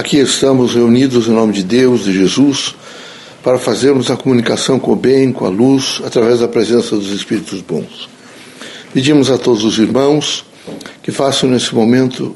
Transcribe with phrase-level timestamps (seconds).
[0.00, 2.74] Aqui estamos reunidos em nome de Deus, de Jesus,
[3.44, 7.60] para fazermos a comunicação com o bem, com a luz, através da presença dos Espíritos
[7.60, 8.08] bons.
[8.94, 10.42] Pedimos a todos os irmãos
[11.02, 12.34] que façam nesse momento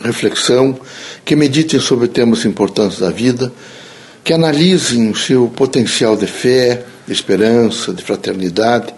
[0.00, 0.78] reflexão,
[1.24, 3.52] que meditem sobre temas importantes da vida,
[4.22, 8.94] que analisem o seu potencial de fé, de esperança, de fraternidade,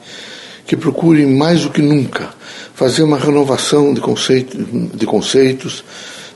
[0.66, 2.29] que procurem mais do que nunca
[2.74, 4.54] fazer uma renovação de, conceito,
[4.94, 5.82] de conceitos,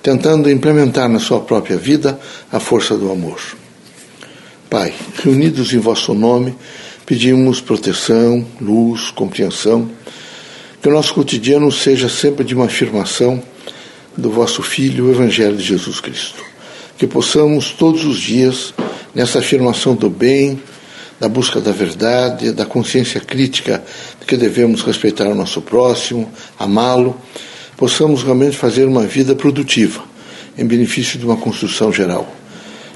[0.07, 2.17] tentando implementar na sua própria vida
[2.53, 3.41] a força do amor.
[4.71, 6.55] Pai, reunidos em vosso nome,
[7.05, 9.91] pedimos proteção, luz, compreensão,
[10.81, 13.43] que o nosso cotidiano seja sempre de uma afirmação
[14.17, 16.41] do vosso Filho, o Evangelho de Jesus Cristo.
[16.97, 18.73] Que possamos todos os dias,
[19.13, 20.63] nessa afirmação do bem,
[21.19, 23.83] da busca da verdade, da consciência crítica
[24.21, 27.21] de que devemos respeitar o nosso próximo, amá-lo,
[27.77, 30.03] possamos realmente fazer uma vida produtiva,
[30.57, 32.33] em benefício de uma construção geral.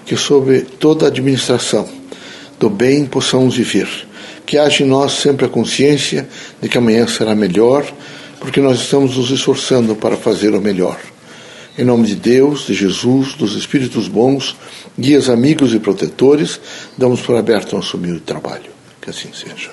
[0.07, 1.89] Que sob toda a administração
[2.59, 3.89] do bem possamos viver.
[4.45, 6.29] Que haja em nós sempre a consciência
[6.61, 7.85] de que amanhã será melhor,
[8.41, 10.99] porque nós estamos nos esforçando para fazer o melhor.
[11.79, 14.57] Em nome de Deus, de Jesus, dos Espíritos bons,
[14.99, 16.61] guias amigos e protetores,
[16.99, 18.71] damos por aberto nosso humilde trabalho.
[19.01, 19.71] Que assim seja.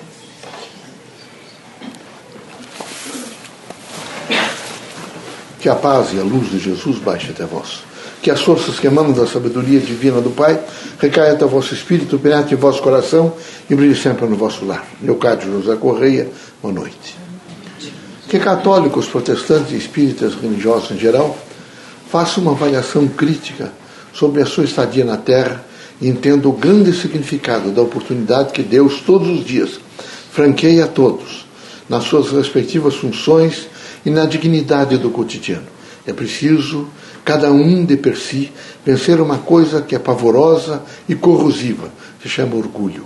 [5.68, 7.80] Que a paz e a luz de Jesus baixe até vós.
[8.22, 10.58] Que as forças que emanam da sabedoria divina do Pai
[10.98, 13.34] recaiam até o vosso espírito, penetre em vosso coração
[13.68, 14.86] e brilhe sempre no vosso lar.
[15.02, 16.26] Leocádio José Correia,
[16.62, 17.18] boa noite.
[18.30, 21.36] Que católicos, protestantes e espíritas religiosos em geral
[22.10, 23.70] façam uma avaliação crítica
[24.14, 25.62] sobre a sua estadia na Terra
[26.00, 29.78] e entenda o grande significado da oportunidade que Deus, todos os dias,
[30.32, 31.46] franqueia a todos,
[31.90, 33.68] nas suas respectivas funções
[34.04, 35.66] e na dignidade do cotidiano.
[36.06, 36.88] É preciso,
[37.24, 38.52] cada um de per si,
[38.84, 41.90] vencer uma coisa que é pavorosa e corrosiva,
[42.22, 43.04] se chama orgulho.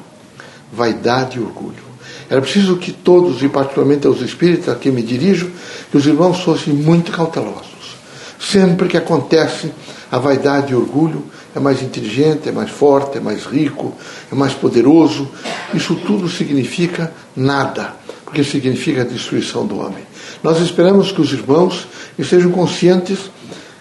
[0.73, 1.93] Vaidade e orgulho.
[2.31, 5.51] Era preciso que todos, e particularmente aos espíritos a quem me dirijo,
[5.91, 7.97] que os irmãos fossem muito cautelosos.
[8.39, 9.73] Sempre que acontece
[10.11, 13.95] a vaidade e orgulho, é mais inteligente, é mais forte, é mais rico,
[14.31, 15.29] é mais poderoso.
[15.75, 17.95] Isso tudo significa nada,
[18.25, 20.05] porque significa a destruição do homem.
[20.43, 21.87] Nós esperamos que os irmãos
[22.19, 23.31] estejam conscientes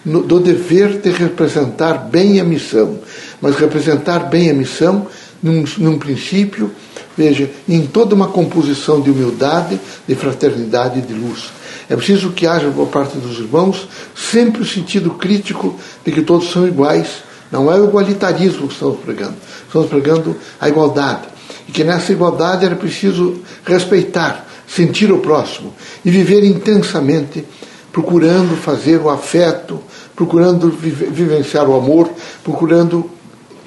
[0.05, 2.99] do dever de representar bem a missão,
[3.39, 5.07] mas representar bem a missão
[5.41, 6.71] num, num princípio,
[7.17, 11.51] veja, em toda uma composição de humildade, de fraternidade e de luz.
[11.89, 16.49] É preciso que haja por parte dos irmãos sempre o sentido crítico de que todos
[16.51, 17.23] são iguais.
[17.51, 19.35] Não é o igualitarismo que estamos pregando.
[19.67, 21.27] Estamos pregando a igualdade.
[21.67, 25.73] E que nessa igualdade era preciso respeitar, sentir o próximo
[26.03, 27.45] e viver intensamente,
[27.91, 29.79] procurando fazer o afeto,
[30.15, 32.09] procurando vivenciar o amor,
[32.43, 33.09] procurando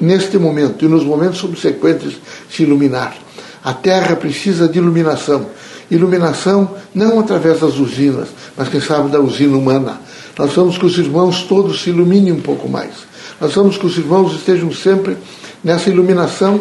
[0.01, 2.15] neste momento e nos momentos subsequentes
[2.51, 3.17] se iluminar.
[3.63, 5.47] A terra precisa de iluminação
[5.91, 10.01] Iluminação não através das usinas, mas quem sabe da usina humana.
[10.39, 12.93] Nós vamos que os irmãos todos se iluminem um pouco mais.
[13.41, 15.17] Nós vamos que os irmãos estejam sempre
[15.63, 16.61] nessa iluminação,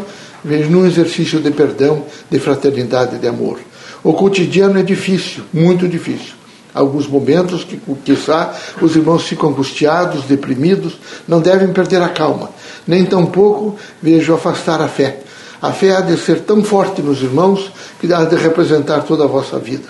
[0.70, 3.60] num exercício de perdão, de fraternidade, de amor.
[4.04, 6.34] O cotidiano é difícil, muito difícil.
[6.74, 10.94] Alguns momentos que, quizá, os irmãos ficam angustiados, deprimidos,
[11.28, 12.50] não devem perder a calma,
[12.86, 15.20] nem tampouco vejo afastar a fé.
[15.62, 17.72] A fé há de ser tão forte nos irmãos
[18.02, 19.88] que há de representar toda a vossa vida.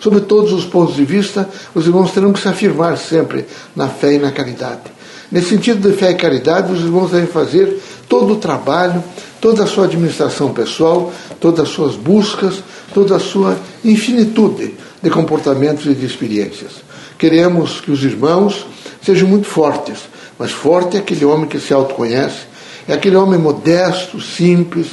[0.00, 3.46] Sob todos os pontos de vista, os irmãos terão que se afirmar sempre
[3.76, 4.90] na fé e na caridade.
[5.30, 7.80] Nesse sentido de fé e caridade, os irmãos devem fazer
[8.12, 9.02] todo o trabalho,
[9.40, 12.62] toda a sua administração pessoal, todas as suas buscas,
[12.92, 16.72] toda a sua infinitude de comportamentos e de experiências.
[17.16, 18.66] Queremos que os irmãos
[19.00, 20.00] sejam muito fortes,
[20.38, 22.40] mas forte é aquele homem que se autoconhece,
[22.86, 24.88] é aquele homem modesto, simples,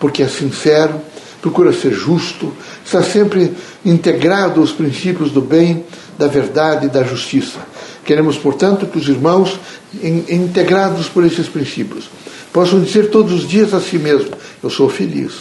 [0.00, 0.94] porque é sincero,
[1.42, 2.50] procura ser justo,
[2.82, 3.52] está sempre
[3.84, 5.84] integrado aos princípios do bem,
[6.16, 7.58] da verdade e da justiça.
[8.06, 9.60] Queremos, portanto, que os irmãos,
[10.02, 12.08] integrados por esses princípios,
[12.54, 14.30] possam dizer todos os dias a si mesmo:
[14.62, 15.32] Eu sou feliz,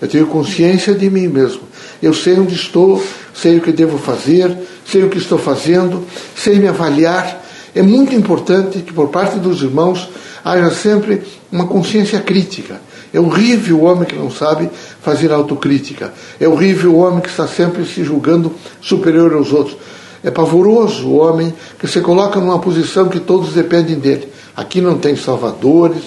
[0.00, 1.62] eu tenho consciência de mim mesmo,
[2.00, 3.02] eu sei onde estou,
[3.34, 4.56] sei o que devo fazer,
[4.86, 6.04] sei o que estou fazendo,
[6.36, 7.42] sei me avaliar.
[7.74, 10.08] É muito importante que, por parte dos irmãos,
[10.44, 12.80] haja sempre uma consciência crítica.
[13.12, 14.70] É horrível o homem que não sabe
[15.02, 16.14] fazer autocrítica.
[16.38, 19.76] É horrível o homem que está sempre se julgando superior aos outros.
[20.22, 24.28] É pavoroso o homem que se coloca numa posição que todos dependem dele.
[24.56, 26.02] Aqui não tem salvadores,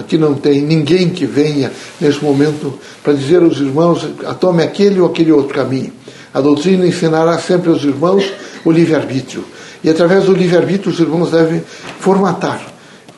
[0.00, 4.06] aqui não tem ninguém que venha nesse momento para dizer aos irmãos:
[4.40, 5.92] tome aquele ou aquele outro caminho.
[6.32, 8.24] A doutrina ensinará sempre aos irmãos
[8.64, 9.44] o livre-arbítrio.
[9.82, 11.62] E através do livre-arbítrio os irmãos devem
[11.98, 12.70] formatar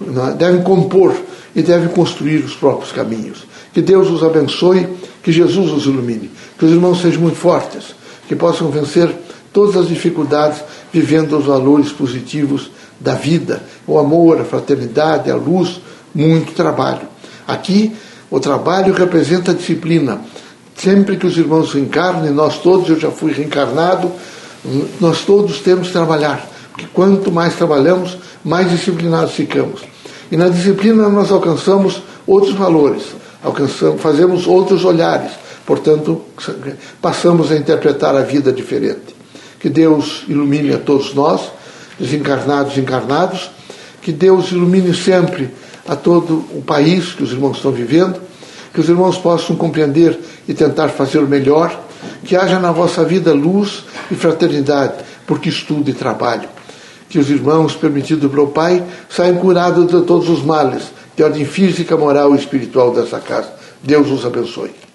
[0.03, 0.35] é?
[0.35, 1.15] devem compor
[1.55, 3.47] e devem construir os próprios caminhos.
[3.73, 4.89] Que Deus os abençoe,
[5.23, 7.95] que Jesus os ilumine, que os irmãos sejam muito fortes,
[8.29, 9.11] que possam vencer
[9.53, 10.63] todas as dificuldades
[10.93, 15.81] vivendo os valores positivos da vida, o amor, a fraternidade, a luz,
[16.15, 17.09] muito trabalho.
[17.47, 17.95] Aqui,
[18.31, 20.21] o trabalho representa a disciplina.
[20.75, 24.11] Sempre que os irmãos reencarnem, nós todos, eu já fui reencarnado,
[25.01, 26.49] nós todos temos que trabalhar.
[26.71, 29.83] Porque quanto mais trabalhamos, mais disciplinados ficamos.
[30.31, 33.05] E na disciplina nós alcançamos outros valores,
[33.43, 35.33] alcançamos, fazemos outros olhares.
[35.67, 36.23] Portanto,
[37.01, 39.15] passamos a interpretar a vida diferente.
[39.61, 41.43] Que Deus ilumine a todos nós,
[42.01, 43.51] desencarnados e encarnados.
[44.01, 45.51] Que Deus ilumine sempre
[45.87, 48.21] a todo o país que os irmãos estão vivendo.
[48.73, 50.19] Que os irmãos possam compreender
[50.49, 51.79] e tentar fazer o melhor.
[52.25, 54.95] Que haja na vossa vida luz e fraternidade,
[55.27, 56.49] porque estudo e trabalho.
[57.09, 60.85] Que os irmãos, permitido pelo Pai, saiam curados de todos os males,
[61.15, 63.53] de ordem física, moral e espiritual dessa casa.
[63.83, 64.92] Deus os abençoe.